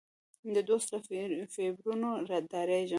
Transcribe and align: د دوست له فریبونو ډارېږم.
د 0.55 0.57
دوست 0.69 0.87
له 0.93 0.99
فریبونو 1.53 2.07
ډارېږم. 2.51 2.89